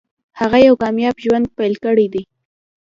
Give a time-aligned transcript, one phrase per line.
[0.39, 2.23] هغه یو کامیاب ژوند پیل کړی دی